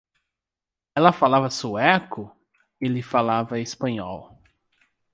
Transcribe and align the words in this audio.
Ela 0.95 1.11
falava 1.13 1.51
sueco? 1.51 2.35
ele 2.81 3.03
falava 3.03 3.59
espanhol. 3.59 4.35